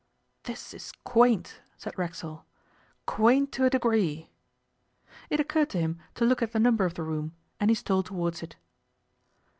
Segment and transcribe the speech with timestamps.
[0.45, 2.43] 'This is quaint,' said Racksole;
[3.05, 4.31] 'quaint to a degree!'
[5.29, 8.01] It occurred to him to look at the number of the room, and he stole
[8.01, 8.55] towards it.